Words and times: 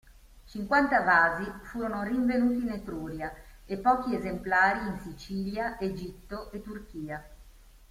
Cinquanta 0.47 1.01
vasi 1.03 1.43
furono 1.61 2.01
rinvenuti 2.01 2.63
in 2.63 2.71
Etruria 2.71 3.31
e 3.67 3.77
pochi 3.77 4.15
esemplari 4.15 4.87
in 4.87 4.97
Sicilia, 4.97 5.77
Egitto 5.79 6.49
e 6.49 6.63
Turchia. 6.63 7.23